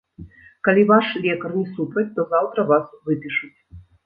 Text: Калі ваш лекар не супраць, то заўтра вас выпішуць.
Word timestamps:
Калі 0.67 0.85
ваш 0.91 1.11
лекар 1.25 1.53
не 1.59 1.67
супраць, 1.75 2.05
то 2.17 2.27
заўтра 2.33 2.67
вас 2.73 2.87
выпішуць. 3.13 3.53